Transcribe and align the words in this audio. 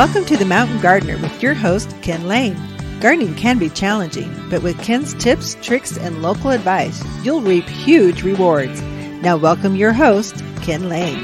Welcome 0.00 0.24
to 0.24 0.36
the 0.38 0.46
Mountain 0.46 0.80
Gardener 0.80 1.18
with 1.18 1.42
your 1.42 1.52
host, 1.52 1.94
Ken 2.00 2.26
Lane. 2.26 2.56
Gardening 3.00 3.34
can 3.34 3.58
be 3.58 3.68
challenging, 3.68 4.34
but 4.48 4.62
with 4.62 4.82
Ken's 4.82 5.12
tips, 5.12 5.58
tricks, 5.60 5.98
and 5.98 6.22
local 6.22 6.52
advice, 6.52 7.04
you'll 7.22 7.42
reap 7.42 7.68
huge 7.68 8.22
rewards. 8.22 8.80
Now, 9.20 9.36
welcome 9.36 9.76
your 9.76 9.92
host, 9.92 10.42
Ken 10.62 10.88
Lane. 10.88 11.22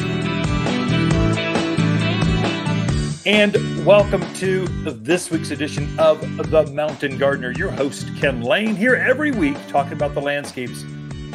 And 3.24 3.86
welcome 3.86 4.20
to 4.34 4.66
this 4.66 5.30
week's 5.30 5.52
edition 5.52 5.98
of 5.98 6.20
The 6.50 6.66
Mountain 6.66 7.16
Gardener. 7.16 7.52
Your 7.52 7.70
host, 7.70 8.06
Ken 8.18 8.42
Lane, 8.42 8.76
here 8.76 8.94
every 8.94 9.30
week 9.30 9.56
talking 9.68 9.94
about 9.94 10.12
the 10.12 10.20
landscapes 10.20 10.84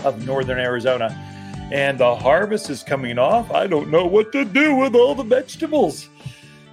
of 0.04 0.28
northern 0.28 0.60
Arizona. 0.60 1.10
And 1.72 1.98
the 1.98 2.16
harvest 2.16 2.70
is 2.70 2.84
coming 2.84 3.18
off. 3.18 3.50
I 3.50 3.66
don't 3.66 3.90
know 3.90 4.06
what 4.06 4.32
to 4.34 4.46
do 4.46 4.76
with 4.76 4.94
all 4.94 5.16
the 5.16 5.24
vegetables. 5.24 6.08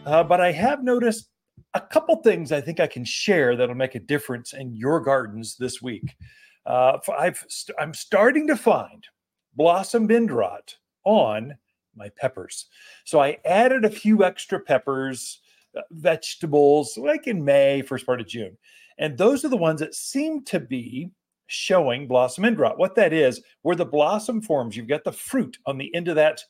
Uh, 0.09 0.25
but 0.25 0.41
I 0.41 0.53
have 0.53 0.83
noticed 0.83 1.29
a 1.75 1.83
couple 1.83 2.17
things 2.17 2.51
I 2.51 2.63
think 2.63 2.81
I 2.81 2.87
can 2.87 3.05
share 3.05 3.55
that'll 3.55 3.75
make 3.75 3.95
a 3.95 4.01
difference 4.01 4.55
in 4.55 4.75
your 4.75 5.01
gardens 5.01 5.57
this 5.57 5.83
week. 5.83 6.17
Uh, 6.65 6.97
I've 7.19 7.45
st- 7.49 7.77
I'm 7.79 7.93
starting 7.93 8.47
to 8.47 8.57
find 8.57 9.07
blossom 9.55 10.11
end 10.11 10.31
rot 10.31 10.75
on 11.05 11.59
my 11.95 12.09
peppers. 12.17 12.69
So 13.05 13.21
I 13.21 13.37
added 13.45 13.85
a 13.85 13.91
few 13.91 14.25
extra 14.25 14.59
peppers, 14.59 15.41
uh, 15.77 15.83
vegetables, 15.91 16.97
like 16.97 17.27
in 17.27 17.45
May, 17.45 17.83
first 17.83 18.07
part 18.07 18.23
of 18.23 18.29
June. 18.29 18.57
And 18.97 19.19
those 19.19 19.45
are 19.45 19.51
the 19.51 19.59
ones 19.59 19.81
that 19.81 19.95
seem 19.95 20.43
to 20.45 20.59
be 20.59 21.11
showing 21.49 22.09
blossom 22.09 22.47
end 22.47 22.59
rot. 22.59 22.79
What 22.79 22.95
that 22.95 23.13
is, 23.13 23.43
where 23.61 23.77
the 23.77 23.85
blossom 23.85 24.41
forms, 24.41 24.75
you've 24.75 24.89
got 24.89 25.05
the 25.05 25.13
fruit 25.13 25.59
on 25.67 25.77
the 25.77 25.95
end 25.95 26.09
of 26.09 26.15
that, 26.15 26.41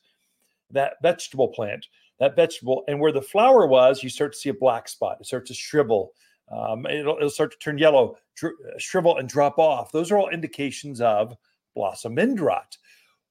that 0.71 0.93
vegetable 1.03 1.49
plant 1.49 1.85
that 2.19 2.35
vegetable. 2.35 2.83
And 2.87 2.99
where 2.99 3.11
the 3.11 3.21
flower 3.21 3.65
was, 3.65 4.03
you 4.03 4.09
start 4.09 4.33
to 4.33 4.39
see 4.39 4.49
a 4.49 4.53
black 4.53 4.87
spot. 4.87 5.17
It 5.19 5.27
starts 5.27 5.49
to 5.49 5.53
shrivel. 5.53 6.13
Um, 6.51 6.85
it'll, 6.85 7.17
it'll, 7.17 7.29
start 7.29 7.51
to 7.51 7.57
turn 7.59 7.77
yellow, 7.77 8.17
dr- 8.35 8.55
shrivel, 8.77 9.17
and 9.17 9.29
drop 9.29 9.59
off. 9.59 9.91
Those 9.91 10.11
are 10.11 10.17
all 10.17 10.29
indications 10.29 10.99
of 10.99 11.35
blossom 11.75 12.17
end 12.17 12.39
rot. 12.39 12.75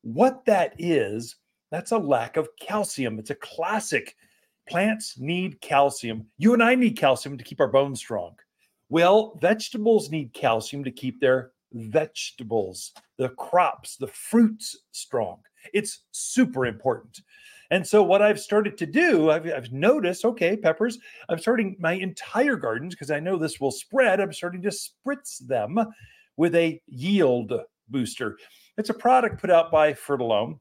What 0.02 0.44
that 0.46 0.74
is, 0.78 1.36
that's 1.70 1.90
a 1.90 1.98
lack 1.98 2.36
of 2.36 2.48
calcium. 2.60 3.18
It's 3.18 3.30
a 3.30 3.34
classic. 3.34 4.16
Plants 4.68 5.18
need 5.18 5.60
calcium. 5.60 6.26
You 6.36 6.54
and 6.54 6.62
I 6.62 6.74
need 6.74 6.96
calcium 6.96 7.36
to 7.36 7.44
keep 7.44 7.60
our 7.60 7.68
bones 7.68 7.98
strong. 7.98 8.36
Well, 8.88 9.36
vegetables 9.40 10.10
need 10.10 10.32
calcium 10.32 10.84
to 10.84 10.90
keep 10.90 11.20
their 11.20 11.52
vegetables, 11.72 12.92
the 13.18 13.30
crops, 13.30 13.96
the 13.96 14.06
fruits 14.06 14.84
strong. 14.92 15.40
It's 15.74 16.04
super 16.12 16.66
important. 16.66 17.20
And 17.70 17.86
so 17.86 18.02
what 18.02 18.22
I've 18.22 18.40
started 18.40 18.78
to 18.78 18.86
do, 18.86 19.30
I've, 19.30 19.46
I've 19.46 19.72
noticed, 19.72 20.24
okay, 20.24 20.56
peppers, 20.56 20.98
I'm 21.28 21.38
starting 21.38 21.76
my 21.78 21.92
entire 21.92 22.56
gardens 22.56 22.94
because 22.94 23.10
I 23.10 23.20
know 23.20 23.36
this 23.36 23.60
will 23.60 23.70
spread. 23.70 24.20
I'm 24.20 24.32
starting 24.32 24.62
to 24.62 24.70
spritz 24.70 25.46
them 25.46 25.78
with 26.36 26.54
a 26.54 26.80
yield 26.86 27.52
booster. 27.88 28.38
It's 28.78 28.90
a 28.90 28.94
product 28.94 29.40
put 29.40 29.50
out 29.50 29.70
by 29.70 29.92
Fertilome. 29.92 30.58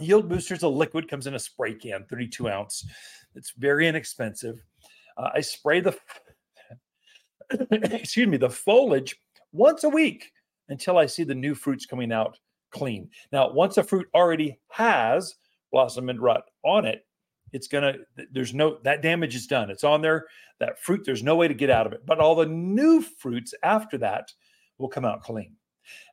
Yield 0.00 0.28
booster 0.28 0.54
is 0.54 0.64
a 0.64 0.68
liquid, 0.68 1.08
comes 1.08 1.26
in 1.26 1.34
a 1.34 1.38
spray 1.38 1.74
can, 1.74 2.04
32 2.10 2.48
ounce. 2.48 2.86
It's 3.34 3.52
very 3.56 3.88
inexpensive. 3.88 4.62
Uh, 5.16 5.30
I 5.34 5.40
spray 5.40 5.80
the, 5.80 5.96
excuse 7.70 8.28
me, 8.28 8.36
the 8.36 8.50
foliage 8.50 9.16
once 9.52 9.84
a 9.84 9.88
week 9.88 10.32
until 10.68 10.98
I 10.98 11.06
see 11.06 11.24
the 11.24 11.34
new 11.34 11.54
fruits 11.54 11.86
coming 11.86 12.12
out 12.12 12.38
clean. 12.70 13.08
Now, 13.32 13.50
once 13.50 13.78
a 13.78 13.84
fruit 13.84 14.08
already 14.14 14.58
has 14.68 15.36
blossom 15.74 16.08
end 16.08 16.20
rot 16.20 16.44
on 16.64 16.86
it, 16.86 17.04
it's 17.52 17.66
gonna 17.66 17.94
there's 18.32 18.54
no 18.54 18.78
that 18.84 19.02
damage 19.02 19.34
is 19.34 19.46
done. 19.46 19.70
It's 19.70 19.84
on 19.84 20.00
there. 20.00 20.26
That 20.60 20.78
fruit, 20.80 21.02
there's 21.04 21.22
no 21.22 21.36
way 21.36 21.48
to 21.48 21.54
get 21.54 21.68
out 21.68 21.86
of 21.86 21.92
it. 21.92 22.06
But 22.06 22.20
all 22.20 22.34
the 22.34 22.46
new 22.46 23.02
fruits 23.02 23.52
after 23.62 23.98
that 23.98 24.32
will 24.78 24.88
come 24.88 25.04
out 25.04 25.22
clean. 25.22 25.56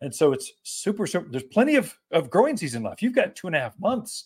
And 0.02 0.14
so 0.14 0.34
it's 0.34 0.52
super, 0.64 1.08
super 1.08 1.30
there's 1.30 1.44
plenty 1.44 1.75
of, 1.75 1.97
of 2.12 2.30
growing 2.30 2.58
season 2.58 2.84
left. 2.84 3.02
You've 3.02 3.16
got 3.16 3.36
two 3.36 3.47
and 3.47 3.56
a 3.56 3.59
half 3.59 3.80
months 3.80 4.25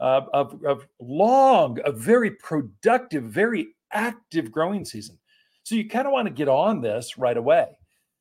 uh, 0.00 0.22
of, 0.32 0.64
of 0.64 0.86
long, 0.98 1.78
a 1.84 1.92
very 1.92 2.30
productive, 2.32 3.24
very 3.24 3.68
active 3.92 4.50
growing 4.50 4.84
season. 4.84 5.18
So 5.62 5.74
you 5.74 5.88
kind 5.88 6.06
of 6.06 6.12
want 6.12 6.26
to 6.26 6.34
get 6.34 6.48
on 6.48 6.80
this 6.80 7.18
right 7.18 7.36
away. 7.36 7.66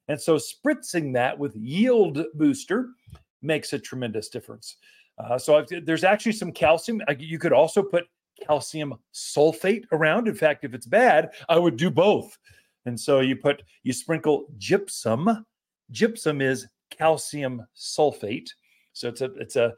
And 0.08 0.20
so 0.20 0.38
spritzing 0.38 1.14
that 1.14 1.38
with 1.40 1.56
yield 1.56 2.24
booster 2.36 2.90
makes 3.42 3.74
a 3.74 3.80
tremendous 3.80 4.30
difference. 4.30 4.76
Uh, 5.20 5.38
so 5.38 5.58
I've, 5.58 5.86
there's 5.86 6.04
actually 6.04 6.32
some 6.32 6.52
calcium. 6.52 7.02
You 7.18 7.40
could 7.40 7.54
also 7.54 7.84
put 7.84 8.08
calcium 8.46 8.96
sulfate 9.14 9.86
around. 9.92 10.28
In 10.28 10.36
fact, 10.36 10.64
if 10.64 10.74
it's 10.74 10.86
bad, 10.86 11.32
I 11.50 11.60
would 11.60 11.78
do 11.78 11.92
both. 11.92 12.38
And 12.86 13.00
so 13.00 13.20
you 13.20 13.36
put 13.36 13.64
you 13.84 13.94
sprinkle 13.94 14.46
gypsum. 14.58 15.46
Gypsum 15.92 16.42
is 16.42 16.68
calcium 16.90 17.66
sulfate. 17.76 18.50
So 18.94 19.10
it's 19.10 19.22
a 19.22 19.34
it's 19.36 19.56
a, 19.56 19.74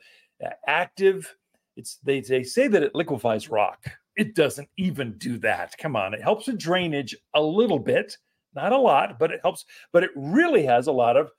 active. 0.68 1.36
It's 1.76 1.98
they 2.04 2.22
they 2.22 2.44
say 2.44 2.68
that 2.68 2.84
it 2.84 2.96
liquefies 2.96 3.50
rock. 3.50 3.86
It 4.18 4.36
doesn't 4.36 4.70
even 4.78 5.18
do 5.18 5.38
that. 5.40 5.76
Come 5.78 5.96
on, 5.96 6.14
it 6.14 6.22
helps 6.22 6.48
with 6.48 6.60
drainage 6.60 7.16
a 7.34 7.42
little 7.42 7.80
bit, 7.80 8.18
not 8.54 8.74
a 8.74 8.78
lot, 8.78 9.18
but 9.18 9.32
it 9.32 9.40
helps. 9.42 9.66
But 9.92 10.04
it 10.04 10.12
really 10.16 10.64
has 10.66 10.88
a 10.88 10.92
lot 10.92 11.18
of 11.18 11.32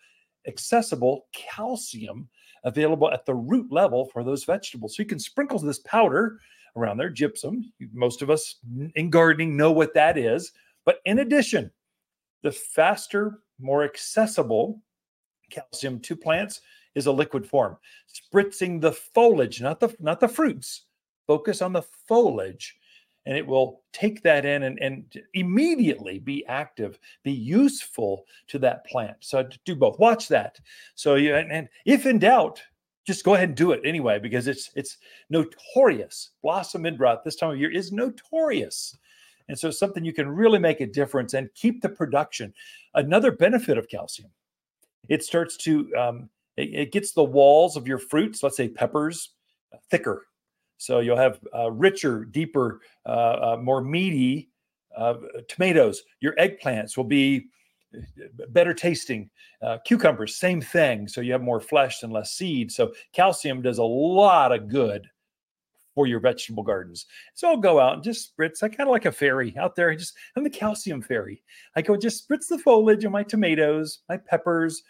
accessible 0.47 1.27
calcium 1.33 2.29
available 2.65 3.11
at 3.11 3.27
the 3.27 3.35
root 3.35 3.73
level 3.73 4.07
for 4.13 4.25
those 4.25 4.45
vegetables. 4.45 4.97
So 4.97 5.03
you 5.03 5.09
can 5.09 5.19
sprinkle 5.19 5.59
this 5.59 5.81
powder 5.81 6.39
around 6.77 6.97
there, 6.97 7.11
gypsum. 7.11 7.73
Most 7.93 8.23
of 8.23 8.31
us 8.31 8.57
in 8.95 9.11
gardening 9.11 9.57
know 9.57 9.73
what 9.73 9.95
that 9.95 10.17
is. 10.17 10.53
But 10.85 11.01
in 11.05 11.21
addition, 11.21 11.71
the 12.43 12.53
faster, 12.53 13.41
more 13.61 13.85
accessible 13.85 14.81
calcium 15.51 16.01
to 16.01 16.17
plants 16.17 16.61
is 16.95 17.07
a 17.07 17.13
liquid 17.13 17.47
form. 17.47 17.77
Spritzing 18.09 18.81
the 18.81 18.93
foliage, 18.93 19.61
not 19.61 19.81
the 19.81 19.95
not 20.01 20.21
the 20.21 20.29
fruits. 20.29 20.87
Focus 21.27 21.63
on 21.63 21.73
the 21.73 21.83
foliage 22.09 22.77
and 23.27 23.37
it 23.37 23.47
will 23.47 23.83
take 23.93 24.23
that 24.23 24.45
in 24.45 24.65
and, 24.65 24.79
and 24.81 25.05
immediately 25.35 26.19
be 26.19 26.45
active, 26.47 26.99
be 27.23 27.33
useful 27.33 28.25
to 28.49 28.59
that 28.59 28.85
plant. 28.87 29.17
So 29.21 29.49
do 29.65 29.77
both. 29.77 29.99
Watch 29.99 30.29
that. 30.29 30.59
So 30.95 31.15
you 31.15 31.35
and, 31.35 31.53
and 31.53 31.69
if 31.85 32.07
in 32.07 32.19
doubt, 32.19 32.63
just 33.07 33.25
go 33.25 33.35
ahead 33.35 33.51
and 33.51 33.57
do 33.57 33.73
it 33.73 33.81
anyway 33.85 34.19
because 34.19 34.49
it's 34.49 34.71
it's 34.75 34.99
notorious. 35.31 36.31
Blossom 36.43 36.87
end 36.87 37.01
rot 37.01 37.25
this 37.25 37.37
time 37.37 37.51
of 37.51 37.59
year 37.59 37.71
is 37.71 37.93
notorious. 37.93 38.97
And 39.49 39.59
so 39.59 39.71
something 39.71 40.05
you 40.05 40.13
can 40.13 40.29
really 40.29 40.59
make 40.59 40.81
a 40.81 40.87
difference 40.87 41.35
and 41.35 41.53
keep 41.55 41.83
the 41.83 41.89
production. 41.89 42.55
Another 42.95 43.33
benefit 43.33 43.77
of 43.77 43.89
calcium, 43.89 44.31
it 45.09 45.23
starts 45.23 45.57
to 45.59 45.95
um, 45.97 46.29
it, 46.57 46.75
it 46.75 46.93
gets 46.93 47.13
the 47.13 47.25
walls 47.25 47.77
of 47.77 47.87
your 47.87 47.99
fruits, 47.99 48.43
let's 48.43 48.57
say 48.57 48.69
peppers, 48.69 49.31
thicker 49.91 50.27
so 50.83 50.99
you'll 50.99 51.17
have 51.17 51.39
uh, 51.57 51.71
richer, 51.71 52.25
deeper, 52.25 52.81
uh, 53.07 53.09
uh, 53.09 53.57
more 53.63 53.81
meaty 53.81 54.51
uh, 54.97 55.15
tomatoes. 55.49 56.03
Your 56.21 56.35
eggplants 56.35 56.97
will 56.97 57.05
be 57.05 57.47
uh, 57.97 58.47
better 58.49 58.75
tasting. 58.75 59.31
Cucumbers, 59.87 60.37
same 60.37 60.61
thing. 60.61 61.07
So 61.07 61.21
you 61.21 61.31
have 61.33 61.41
more 61.41 61.61
flesh 61.61 62.03
and 62.03 62.13
less 62.13 62.33
seed. 62.33 62.73
So 62.73 62.93
calcium 63.13 63.63
does 63.63 63.79
a 63.79 63.85
lot 63.85 64.51
of 64.51 64.69
good 64.69 65.09
for 65.95 66.09
your 66.09 66.19
vegetable 66.19 66.65
gardens. 66.65 67.07
So 67.35 67.49
I'll 67.49 67.59
go 67.59 67.79
out 67.79 67.95
and 67.95 68.03
just 68.03 68.37
spritz. 68.37 68.65
I 68.65 68.69
kind 68.69 68.89
of 68.89 68.93
like 68.93 69.05
a 69.05 69.13
fairy 69.13 69.57
out 69.57 69.77
there. 69.77 69.91
I 69.91 69.95
just 69.95 70.17
I'm 70.35 70.43
the 70.43 70.51
calcium 70.51 71.01
fairy. 71.01 71.45
I 71.77 71.83
go 71.83 71.97
just 71.97 72.29
spritz 72.29 72.49
the 72.49 72.59
foliage 72.59 73.05
of 73.05 73.13
my 73.13 73.23
tomatoes, 73.23 74.01
my 74.09 74.17
peppers, 74.17 74.83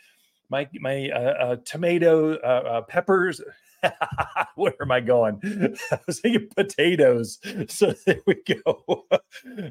my 0.49 0.67
my 0.81 1.11
uh, 1.11 1.19
uh, 1.19 1.57
tomato 1.65 2.37
uh, 2.37 2.81
peppers. 2.83 3.43
Where 4.57 4.75
am 4.81 4.91
I 4.91 5.01
going? 5.01 5.41
I 5.93 5.99
was 6.07 6.21
thinking 6.21 6.49
potatoes. 6.55 7.39
So 7.69 7.95
there 8.07 8.21
we 8.27 8.37
go. 8.65 9.07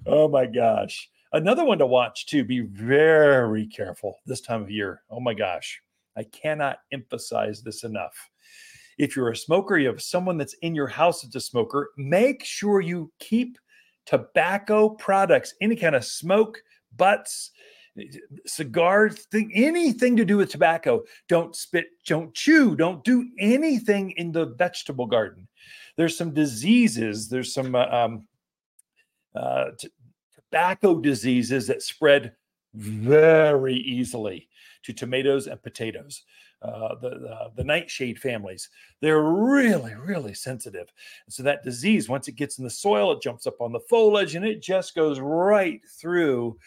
oh 0.05 0.27
my 0.27 0.45
gosh. 0.45 1.09
Another 1.33 1.65
one 1.65 1.77
to 1.79 1.85
watch 1.85 2.25
too. 2.25 2.43
Be 2.43 2.61
very 2.61 3.67
careful 3.67 4.17
this 4.25 4.41
time 4.41 4.61
of 4.61 4.71
year. 4.71 5.01
Oh 5.09 5.19
my 5.19 5.33
gosh. 5.33 5.81
I 6.17 6.23
cannot 6.23 6.79
emphasize 6.91 7.61
this 7.61 7.83
enough. 7.83 8.29
If 8.97 9.15
you're 9.15 9.31
a 9.31 9.35
smoker, 9.35 9.77
you 9.77 9.87
have 9.87 10.01
someone 10.01 10.37
that's 10.37 10.55
in 10.61 10.75
your 10.75 10.87
house 10.87 11.21
that's 11.21 11.35
a 11.35 11.41
smoker, 11.41 11.91
make 11.97 12.43
sure 12.43 12.81
you 12.81 13.11
keep 13.19 13.57
tobacco 14.05 14.89
products, 14.89 15.55
any 15.61 15.75
kind 15.75 15.95
of 15.95 16.03
smoke, 16.03 16.61
butts, 16.97 17.51
cigars, 18.45 19.25
thing, 19.25 19.51
anything 19.53 20.15
to 20.17 20.25
do 20.25 20.37
with 20.37 20.49
tobacco. 20.49 21.03
Don't 21.27 21.55
spit, 21.55 21.87
don't 22.05 22.33
chew, 22.33 22.75
don't 22.75 23.03
do 23.03 23.29
anything 23.39 24.11
in 24.11 24.31
the 24.31 24.47
vegetable 24.47 25.05
garden. 25.05 25.47
There's 25.97 26.17
some 26.17 26.33
diseases, 26.33 27.29
there's 27.29 27.53
some 27.53 27.75
uh, 27.75 27.85
um, 27.85 28.27
uh, 29.35 29.71
t- 29.77 29.89
tobacco 30.33 30.99
diseases 30.99 31.67
that 31.67 31.81
spread 31.81 32.33
very 32.73 33.75
easily. 33.75 34.47
to 34.83 34.93
tomatoes 34.93 35.47
and 35.47 35.61
potatoes. 35.61 36.23
Uh, 36.61 36.93
the, 37.01 37.09
the, 37.09 37.51
the 37.55 37.63
nightshade 37.63 38.19
families, 38.19 38.69
they're 39.01 39.23
really, 39.23 39.95
really 39.95 40.33
sensitive. 40.33 40.93
And 41.25 41.33
so 41.33 41.41
that 41.41 41.63
disease, 41.63 42.07
once 42.07 42.27
it 42.27 42.35
gets 42.35 42.59
in 42.59 42.63
the 42.63 42.69
soil, 42.69 43.11
it 43.11 43.21
jumps 43.21 43.47
up 43.47 43.59
on 43.59 43.71
the 43.71 43.79
foliage 43.79 44.35
and 44.35 44.45
it 44.45 44.61
just 44.61 44.93
goes 44.93 45.19
right 45.19 45.81
through 45.99 46.59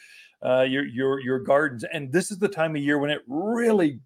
uh, 0.44 0.62
your 0.62 0.84
your 0.84 1.20
your 1.20 1.38
gardens. 1.38 1.84
And 1.92 2.12
this 2.12 2.30
is 2.30 2.38
the 2.38 2.48
time 2.48 2.76
of 2.76 2.82
year 2.82 2.98
when 2.98 3.10
it 3.10 3.22
really 3.26 4.00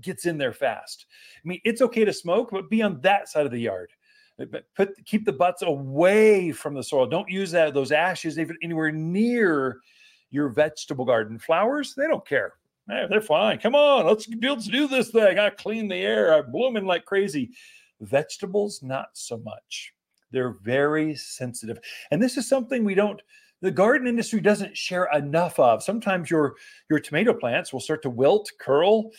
gets 0.00 0.26
in 0.26 0.38
there 0.38 0.52
fast. 0.52 1.06
I 1.44 1.48
mean, 1.48 1.60
it's 1.64 1.82
okay 1.82 2.04
to 2.04 2.12
smoke, 2.12 2.50
but 2.50 2.70
be 2.70 2.82
on 2.82 3.00
that 3.02 3.28
side 3.28 3.46
of 3.46 3.52
the 3.52 3.60
yard. 3.60 3.90
But 4.36 4.64
put 4.74 5.04
keep 5.04 5.24
the 5.24 5.32
butts 5.32 5.62
away 5.62 6.50
from 6.50 6.74
the 6.74 6.82
soil. 6.82 7.06
Don't 7.06 7.30
use 7.30 7.52
that 7.52 7.74
those 7.74 7.92
ashes 7.92 8.38
even 8.38 8.56
anywhere 8.62 8.90
near 8.90 9.78
your 10.30 10.48
vegetable 10.48 11.04
garden. 11.04 11.38
Flowers, 11.38 11.94
they 11.94 12.08
don't 12.08 12.26
care. 12.26 12.54
Hey, 12.88 13.06
they're 13.08 13.20
fine. 13.20 13.58
Come 13.58 13.74
on, 13.74 14.04
let's, 14.06 14.28
let's 14.42 14.66
do 14.66 14.88
this 14.88 15.10
thing. 15.10 15.38
I 15.38 15.50
clean 15.50 15.88
the 15.88 15.96
air. 15.96 16.34
I'm 16.34 16.50
blooming 16.50 16.84
like 16.84 17.04
crazy. 17.04 17.50
Vegetables, 18.00 18.82
not 18.82 19.06
so 19.14 19.38
much. 19.38 19.94
They're 20.32 20.56
very 20.62 21.14
sensitive. 21.14 21.78
And 22.10 22.20
this 22.20 22.36
is 22.36 22.48
something 22.48 22.84
we 22.84 22.94
don't 22.96 23.22
the 23.64 23.70
garden 23.70 24.06
industry 24.06 24.42
doesn't 24.42 24.76
share 24.76 25.08
enough 25.14 25.58
of. 25.58 25.82
Sometimes 25.82 26.30
your 26.30 26.56
your 26.90 27.00
tomato 27.00 27.32
plants 27.32 27.72
will 27.72 27.80
start 27.80 28.02
to 28.02 28.10
wilt, 28.10 28.50
curl, 28.60 29.10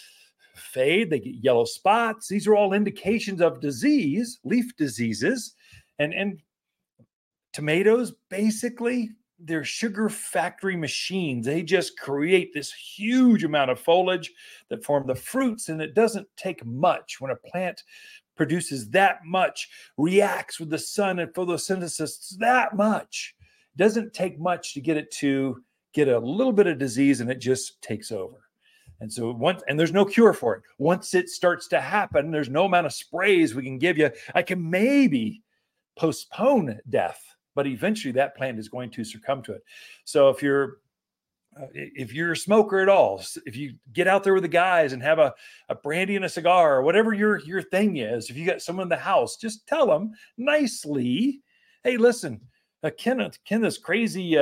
fade, 0.56 1.10
they 1.10 1.20
get 1.20 1.44
yellow 1.44 1.66
spots. 1.66 2.28
These 2.28 2.46
are 2.46 2.56
all 2.56 2.74
indications 2.74 3.42
of 3.42 3.60
disease, 3.60 4.40
leaf 4.44 4.78
diseases. 4.78 5.56
And 5.98 6.14
and 6.14 6.40
tomatoes 7.54 8.14
basically 8.30 9.10
they're 9.40 9.64
sugar 9.64 10.10
factory 10.10 10.78
machines. 10.78 11.48
They 11.48 11.64
just 11.64 12.00
create 12.00 12.54
this 12.54 12.72
huge 12.72 13.44
amount 13.44 13.72
of 13.72 13.80
foliage 13.80 14.32
that 14.70 14.86
form 14.86 15.08
the 15.08 15.16
fruits 15.16 15.70
and 15.70 15.82
it 15.82 15.96
doesn't 15.96 16.28
take 16.38 16.64
much 16.64 17.20
when 17.20 17.32
a 17.32 17.36
plant 17.36 17.84
produces 18.36 18.92
that 18.92 19.26
much, 19.26 19.70
reacts 19.98 20.60
with 20.60 20.70
the 20.70 20.78
sun 20.78 21.18
and 21.18 21.34
photosynthesis 21.34 22.38
that 22.38 22.76
much 22.76 23.36
doesn't 23.78 24.14
take 24.14 24.40
much 24.40 24.74
to 24.74 24.82
get 24.82 24.98
it 24.98 25.12
to 25.12 25.64
get 25.94 26.08
a 26.08 26.20
little 26.20 26.54
bit 26.54 26.68
of 26.68 26.78
disease 26.78 27.22
and 27.22 27.32
it 27.32 27.40
just 27.40 27.82
takes 27.82 28.12
over. 28.12 28.46
And 29.02 29.12
so 29.12 29.32
once 29.32 29.62
and 29.68 29.80
there's 29.80 29.92
no 29.92 30.06
cure 30.06 30.34
for 30.34 30.56
it. 30.56 30.64
Once 30.78 31.14
it 31.14 31.30
starts 31.30 31.68
to 31.70 31.82
happen, 31.82 32.32
there's 32.32 32.50
no 32.50 32.66
amount 32.66 32.86
of 32.86 32.94
sprays 32.94 33.54
we 33.54 33.64
can 33.64 33.78
give 33.78 33.98
you. 33.98 34.10
I 34.34 34.42
can 34.42 34.70
maybe 34.70 35.42
postpone 35.98 36.80
death, 36.90 37.22
but 37.56 37.68
eventually 37.68 38.12
that 38.14 38.36
plant 38.36 38.60
is 38.60 38.70
going 38.70 38.92
to 38.92 39.04
succumb 39.04 39.42
to 39.44 39.54
it. 39.54 39.64
So 40.06 40.30
if 40.30 40.42
you're 40.42 40.78
uh, 41.60 41.68
if 41.74 42.14
you're 42.14 42.34
a 42.34 42.38
smoker 42.38 42.80
at 42.80 42.90
all, 42.90 43.24
if 43.46 43.56
you 43.56 43.76
get 43.94 44.08
out 44.08 44.24
there 44.24 44.34
with 44.34 44.44
the 44.44 44.50
guys 44.50 44.92
and 44.92 45.02
have 45.02 45.20
a, 45.20 45.34
a 45.70 45.76
brandy 45.76 46.18
and 46.18 46.26
a 46.26 46.30
cigar 46.30 46.76
or 46.76 46.82
whatever 46.82 47.14
your 47.14 47.40
your 47.46 47.62
thing 47.62 47.98
is, 47.98 48.30
if 48.30 48.38
you 48.38 48.46
got 48.46 48.62
someone 48.62 48.84
in 48.84 48.90
the 48.90 48.98
house, 48.98 49.38
just 49.38 49.68
tell 49.68 49.88
them 49.88 50.12
nicely, 50.38 51.42
hey, 51.84 51.98
listen, 51.98 52.42
uh, 52.86 52.92
Ken, 52.92 53.30
Ken, 53.46 53.62
this 53.62 53.78
crazy 53.78 54.36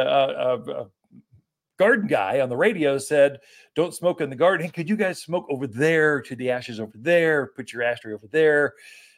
garden 1.80 2.07
guy 2.07 2.40
on 2.40 2.50
the 2.50 2.57
radio 2.57 2.98
said, 2.98 3.40
"Don't 3.75 3.94
smoke 3.94 4.22
in 4.22 4.30
the 4.30 4.36
garden. 4.36 4.66
Hey, 4.66 4.72
could 4.72 4.90
you 4.90 4.95
guys 4.95 5.22
smoke 5.22 5.45
over 5.50 5.68
there 5.68 6.22
to 6.22 6.36
the 6.36 6.50
ashes 6.50 6.80
over 6.80 6.94
there? 6.95 7.48
Put 7.56 7.74
your 7.74 7.84
ashtray 7.84 8.13
over 8.13 8.28
there, 8.28 8.74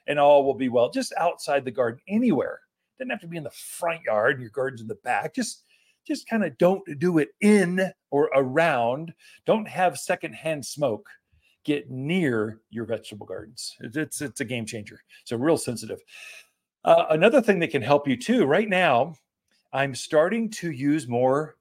and 0.08 0.20
all 0.20 0.46
will 0.46 0.54
be 0.54 0.70
well. 0.70 0.90
Just 0.90 1.14
outside 1.18 1.66
the 1.66 1.72
garden, 1.72 2.00
anywhere. 2.08 2.62
Doesn't 2.98 3.10
have 3.10 3.22
to 3.22 3.28
be 3.28 3.38
in 3.38 3.44
the 3.44 3.52
front 3.52 4.02
yard. 4.04 4.40
Your 4.40 4.52
garden's 4.52 4.82
in 4.82 4.88
the 4.88 4.96
back. 4.96 5.36
Just." 5.36 5.64
Just 6.08 6.30
kind 6.30 6.46
of 6.46 6.56
don't 6.60 6.84
do 7.00 7.18
it 7.18 7.30
in 7.42 7.92
or 8.12 8.30
around. 8.36 9.12
Don't 9.48 9.68
have 9.68 9.98
secondhand 9.98 10.64
smoke 10.64 11.10
get 11.64 11.90
near 11.90 12.62
your 12.70 12.86
vegetable 12.86 13.26
gardens. 13.26 13.76
It's, 13.82 14.22
it's 14.22 14.40
a 14.40 14.46
game 14.46 14.68
changer. 14.68 15.00
So 15.24 15.36
real 15.36 15.58
sensitive. 15.58 16.00
Uh, 16.86 17.08
another 17.10 17.42
thing 17.42 17.60
that 17.60 17.72
can 17.72 17.82
help 17.82 18.08
you 18.08 18.16
too, 18.16 18.46
right 18.46 18.70
now, 18.70 19.16
I'm 19.74 19.96
starting 19.96 20.52
to 20.52 20.70
use 20.70 21.08
more 21.08 21.58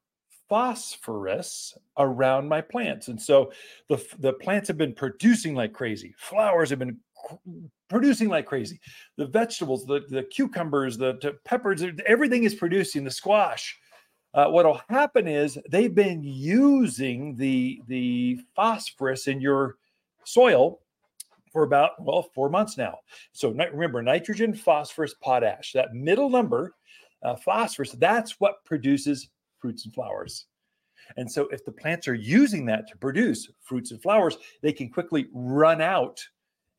phosphorus 0.51 1.77
around 1.99 2.47
my 2.47 2.61
plants. 2.61 3.09
And 3.09 3.21
so 3.21 3.51
the, 3.89 4.05
the 4.19 4.35
plants 4.35 4.69
have 4.69 4.77
been 4.77 4.93
producing 4.93 5.55
like 5.55 5.73
crazy. 5.73 6.15
Flowers 6.19 6.69
have 6.69 6.79
been 6.79 6.99
producing 7.89 8.29
like 8.29 8.45
crazy. 8.45 8.79
The 9.17 9.27
vegetables, 9.27 9.87
the, 9.87 10.03
the 10.11 10.25
cucumbers, 10.25 10.99
the, 10.99 11.19
the 11.23 11.39
peppers, 11.47 11.83
everything 12.05 12.45
is 12.45 12.55
producing, 12.55 13.03
the 13.03 13.11
squash. 13.11 13.79
Uh, 14.35 14.49
what'll 14.49 14.83
happen 14.91 15.27
is 15.27 15.59
they've 15.71 15.95
been 15.95 16.23
using 16.23 17.35
the, 17.37 17.81
the 17.87 18.39
phosphorus 18.55 19.27
in 19.27 19.41
your 19.41 19.77
soil 20.25 20.81
for 21.55 21.63
about, 21.63 21.93
well, 22.01 22.29
four 22.35 22.51
months 22.51 22.77
now. 22.77 22.99
So 23.33 23.51
remember, 23.51 24.03
nitrogen, 24.03 24.53
phosphorus, 24.53 25.15
potash, 25.23 25.71
that 25.73 25.95
middle 25.95 26.29
number, 26.29 26.75
uh, 27.23 27.37
phosphorus, 27.37 27.93
that's 27.93 28.41
what 28.41 28.65
produces 28.65 29.31
fruits 29.61 29.85
and 29.85 29.95
flowers. 29.95 30.47
And 31.17 31.31
so 31.31 31.47
if 31.53 31.65
the 31.65 31.71
plants 31.71 32.09
are 32.09 32.15
using 32.15 32.67
that 32.67 32.89
to 32.89 32.97
produce 32.99 33.49
fruits 33.63 33.93
and 33.93 34.03
flowers, 34.03 34.37
they 34.63 34.73
can 34.73 34.91
quickly 34.91 35.29
run 35.33 35.81
out 35.81 36.21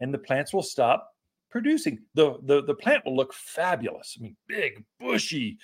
and 0.02 0.14
the 0.14 0.18
plants 0.20 0.54
will 0.54 0.62
stop 0.62 1.14
producing. 1.50 2.00
The, 2.16 2.36
the, 2.44 2.62
the 2.62 2.76
plant 2.76 3.06
will 3.06 3.16
look 3.16 3.34
fabulous. 3.34 4.18
I 4.20 4.24
mean, 4.24 4.36
big, 4.46 4.84
bushy 5.00 5.58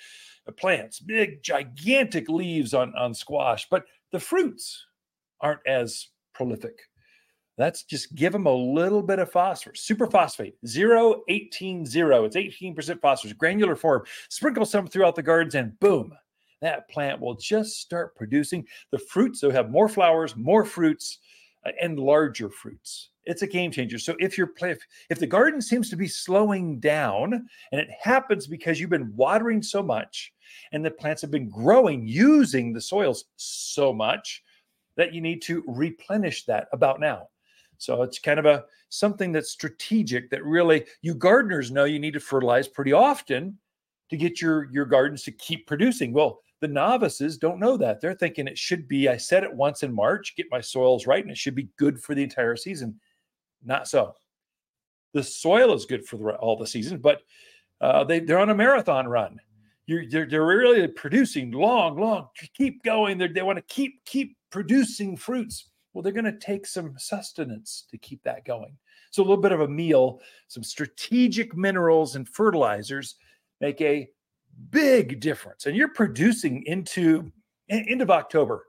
uh, 0.48 0.52
plants, 0.52 1.00
big, 1.00 1.42
gigantic 1.42 2.30
leaves 2.30 2.72
on, 2.72 2.94
on 2.96 3.12
squash, 3.12 3.68
but 3.70 3.84
the 4.10 4.20
fruits 4.20 4.86
aren't 5.42 5.66
as 5.66 6.08
prolific. 6.32 6.78
Let's 7.58 7.82
just 7.82 8.14
give 8.14 8.32
them 8.32 8.46
a 8.46 8.54
little 8.54 9.02
bit 9.02 9.18
of 9.18 9.30
phosphorus. 9.30 9.86
Superphosphate, 9.86 10.54
0, 10.66 11.22
18, 11.28 11.84
0. 11.84 12.24
It's 12.24 12.36
18% 12.36 13.00
phosphorus, 13.00 13.34
granular 13.34 13.76
form. 13.76 14.04
Sprinkle 14.30 14.64
some 14.64 14.86
throughout 14.86 15.16
the 15.16 15.22
gardens, 15.22 15.54
and 15.54 15.78
boom, 15.78 16.12
that 16.62 16.88
plant 16.88 17.20
will 17.20 17.34
just 17.34 17.78
start 17.80 18.16
producing 18.16 18.66
the 18.90 18.98
fruits. 18.98 19.40
So 19.40 19.50
have 19.50 19.70
more 19.70 19.88
flowers, 19.88 20.34
more 20.34 20.64
fruits, 20.64 21.18
uh, 21.66 21.72
and 21.80 21.98
larger 21.98 22.48
fruits. 22.48 23.10
It's 23.24 23.42
a 23.42 23.46
game 23.46 23.70
changer. 23.70 23.98
So 23.98 24.16
if 24.18 24.36
your 24.36 24.50
if, 24.62 24.80
if 25.10 25.18
the 25.18 25.26
garden 25.26 25.60
seems 25.60 25.90
to 25.90 25.96
be 25.96 26.08
slowing 26.08 26.80
down, 26.80 27.46
and 27.70 27.80
it 27.80 27.88
happens 28.00 28.46
because 28.46 28.80
you've 28.80 28.90
been 28.90 29.14
watering 29.14 29.62
so 29.62 29.82
much, 29.82 30.32
and 30.72 30.84
the 30.84 30.90
plants 30.90 31.20
have 31.22 31.30
been 31.30 31.48
growing 31.48 32.08
using 32.08 32.72
the 32.72 32.80
soils 32.80 33.26
so 33.36 33.92
much 33.92 34.42
that 34.96 35.12
you 35.12 35.20
need 35.20 35.42
to 35.42 35.62
replenish 35.66 36.44
that 36.46 36.68
about 36.72 36.98
now. 36.98 37.28
So 37.82 38.02
it's 38.02 38.20
kind 38.20 38.38
of 38.38 38.46
a 38.46 38.64
something 38.90 39.32
that's 39.32 39.50
strategic 39.50 40.30
that 40.30 40.44
really 40.44 40.84
you 41.00 41.16
gardeners 41.16 41.72
know 41.72 41.84
you 41.84 41.98
need 41.98 42.12
to 42.12 42.20
fertilize 42.20 42.68
pretty 42.68 42.92
often 42.92 43.58
to 44.08 44.16
get 44.16 44.40
your 44.40 44.70
your 44.70 44.84
gardens 44.84 45.24
to 45.24 45.32
keep 45.32 45.66
producing. 45.66 46.12
Well, 46.12 46.42
the 46.60 46.68
novices 46.68 47.38
don't 47.38 47.58
know 47.58 47.76
that. 47.78 48.00
They're 48.00 48.14
thinking 48.14 48.46
it 48.46 48.56
should 48.56 48.86
be 48.86 49.08
I 49.08 49.16
said 49.16 49.42
it 49.42 49.52
once 49.52 49.82
in 49.82 49.92
March, 49.92 50.36
get 50.36 50.46
my 50.48 50.60
soils 50.60 51.08
right 51.08 51.24
and 51.24 51.32
it 51.32 51.36
should 51.36 51.56
be 51.56 51.70
good 51.76 52.00
for 52.00 52.14
the 52.14 52.22
entire 52.22 52.54
season. 52.54 53.00
Not 53.64 53.88
so. 53.88 54.14
The 55.12 55.24
soil 55.24 55.74
is 55.74 55.84
good 55.84 56.06
for 56.06 56.16
the, 56.16 56.36
all 56.36 56.56
the 56.56 56.68
season, 56.68 56.98
but 56.98 57.22
uh, 57.80 58.04
they 58.04 58.20
they're 58.20 58.38
on 58.38 58.50
a 58.50 58.54
marathon 58.54 59.08
run. 59.08 59.40
You're, 59.86 60.08
they're, 60.08 60.26
they're 60.26 60.46
really 60.46 60.86
producing 60.86 61.50
long, 61.50 61.98
long. 61.98 62.28
Keep 62.54 62.84
going. 62.84 63.18
They're, 63.18 63.32
they 63.32 63.42
want 63.42 63.58
to 63.58 63.74
keep 63.74 64.04
keep 64.04 64.36
producing 64.50 65.16
fruits. 65.16 65.71
Well, 65.92 66.02
they're 66.02 66.12
going 66.12 66.24
to 66.24 66.38
take 66.38 66.66
some 66.66 66.94
sustenance 66.98 67.86
to 67.90 67.98
keep 67.98 68.22
that 68.22 68.44
going. 68.44 68.76
So, 69.10 69.22
a 69.22 69.24
little 69.24 69.42
bit 69.42 69.52
of 69.52 69.60
a 69.60 69.68
meal, 69.68 70.20
some 70.48 70.62
strategic 70.62 71.56
minerals 71.56 72.16
and 72.16 72.28
fertilizers 72.28 73.16
make 73.60 73.80
a 73.80 74.08
big 74.70 75.20
difference. 75.20 75.66
And 75.66 75.76
you're 75.76 75.88
producing 75.88 76.62
into 76.64 77.30
end 77.68 78.02
of 78.02 78.10
October, 78.10 78.66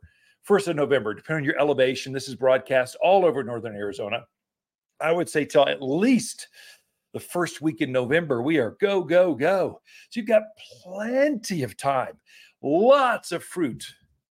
1st 0.48 0.70
of 0.70 0.76
November, 0.76 1.14
depending 1.14 1.42
on 1.42 1.46
your 1.46 1.60
elevation. 1.60 2.14
This 2.14 2.28
is 2.28 2.36
broadcast 2.36 2.96
all 3.02 3.26
over 3.26 3.44
northern 3.44 3.76
Arizona. 3.76 4.26
I 5.00 5.12
would 5.12 5.30
say 5.30 5.46
till 5.46 5.68
at 5.68 5.82
least 5.82 6.48
the 7.14 7.20
first 7.20 7.62
week 7.62 7.82
in 7.82 7.92
November, 7.92 8.42
we 8.42 8.58
are 8.58 8.72
go, 8.82 9.04
go, 9.04 9.36
go. 9.36 9.82
So 10.10 10.20
you've 10.20 10.28
got 10.28 10.44
plenty 10.84 11.64
of 11.64 11.78
time, 11.78 12.18
lots 12.62 13.32
of 13.32 13.44
fruit 13.44 13.86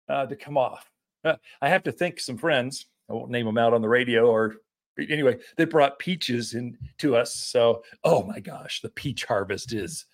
uh, 0.08 0.26
to 0.26 0.36
come 0.36 0.58
off. 0.58 0.90
Uh, 1.24 1.36
I 1.62 1.70
have 1.70 1.84
to 1.84 1.92
thank 1.92 2.20
some 2.20 2.38
friends. 2.38 2.88
I 3.10 3.14
won't 3.14 3.32
name 3.32 3.46
them 3.46 3.58
out 3.58 3.74
on 3.74 3.82
the 3.82 3.90
radio 3.90 4.30
or 4.30 4.58
anyway, 5.10 5.38
they 5.58 5.66
brought 5.66 6.00
peaches 6.00 6.54
in 6.54 6.78
to 7.00 7.16
us. 7.16 7.36
So, 7.36 7.84
oh 8.04 8.24
my 8.24 8.40
gosh, 8.40 8.82
the 8.82 8.90
peach 8.90 9.26
harvest 9.26 9.74
is 9.74 10.06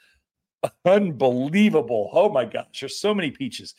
unbelievable. 0.86 2.10
Oh 2.14 2.30
my 2.30 2.46
gosh, 2.46 2.80
there's 2.80 3.00
so 3.00 3.14
many 3.14 3.32
peaches. 3.32 3.76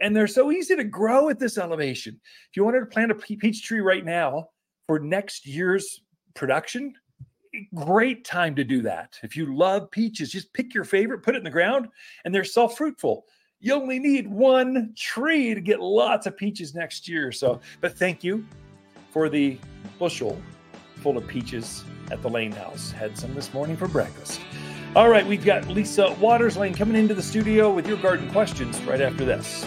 And 0.00 0.16
they're 0.16 0.26
so 0.26 0.50
easy 0.50 0.76
to 0.76 0.84
grow 0.84 1.28
at 1.28 1.38
this 1.38 1.58
elevation. 1.58 2.14
If 2.50 2.56
you 2.56 2.64
wanted 2.64 2.80
to 2.80 2.86
plant 2.86 3.10
a 3.12 3.14
peach 3.14 3.62
tree 3.62 3.80
right 3.80 4.04
now 4.04 4.48
for 4.86 4.98
next 4.98 5.46
year's 5.46 6.00
production, 6.34 6.94
great 7.74 8.24
time 8.24 8.54
to 8.54 8.64
do 8.64 8.80
that. 8.82 9.18
If 9.22 9.36
you 9.36 9.54
love 9.54 9.90
peaches, 9.90 10.32
just 10.32 10.52
pick 10.54 10.72
your 10.72 10.84
favorite, 10.84 11.22
put 11.22 11.34
it 11.34 11.38
in 11.38 11.44
the 11.44 11.50
ground, 11.50 11.88
and 12.24 12.34
they're 12.34 12.44
self 12.44 12.78
fruitful 12.78 13.26
you 13.60 13.74
only 13.74 13.98
need 13.98 14.26
one 14.26 14.92
tree 14.96 15.54
to 15.54 15.60
get 15.60 15.80
lots 15.80 16.26
of 16.26 16.36
peaches 16.36 16.74
next 16.74 17.06
year. 17.08 17.30
So, 17.30 17.60
but 17.80 17.96
thank 17.96 18.24
you 18.24 18.44
for 19.10 19.28
the 19.28 19.58
bushel 19.98 20.40
full 20.96 21.18
of 21.18 21.26
peaches 21.26 21.84
at 22.10 22.22
the 22.22 22.28
Lane 22.28 22.52
House. 22.52 22.90
Had 22.90 23.16
some 23.18 23.34
this 23.34 23.52
morning 23.52 23.76
for 23.76 23.86
breakfast. 23.86 24.40
All 24.96 25.08
right, 25.08 25.26
we've 25.26 25.44
got 25.44 25.68
Lisa 25.68 26.16
Watters 26.20 26.56
Lane 26.56 26.74
coming 26.74 26.96
into 26.96 27.14
the 27.14 27.22
studio 27.22 27.72
with 27.72 27.86
your 27.86 27.98
garden 27.98 28.30
questions 28.30 28.80
right 28.82 29.00
after 29.00 29.24
this. 29.24 29.66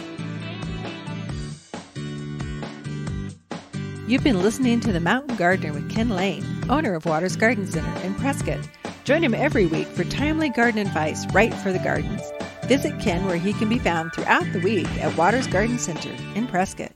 You've 4.05 4.23
been 4.23 4.43
listening 4.43 4.81
to 4.81 4.91
The 4.91 4.99
Mountain 4.99 5.37
Gardener 5.37 5.71
with 5.71 5.89
Ken 5.89 6.09
Lane, 6.09 6.43
owner 6.69 6.93
of 6.93 7.05
Watters 7.05 7.37
Garden 7.37 7.65
Center 7.65 8.01
in 8.01 8.13
Prescott. 8.15 8.59
Join 9.05 9.23
him 9.23 9.33
every 9.33 9.65
week 9.65 9.87
for 9.87 10.03
timely 10.03 10.49
garden 10.49 10.85
advice 10.85 11.25
right 11.33 11.53
for 11.53 11.71
the 11.71 11.79
gardens. 11.79 12.32
Visit 12.67 12.99
Ken 13.01 13.25
where 13.25 13.35
he 13.35 13.53
can 13.53 13.67
be 13.67 13.79
found 13.79 14.13
throughout 14.13 14.51
the 14.53 14.61
week 14.61 14.87
at 15.01 15.17
Watters 15.17 15.47
Garden 15.47 15.77
Center 15.77 16.11
in 16.33 16.47
Prescott. 16.47 16.93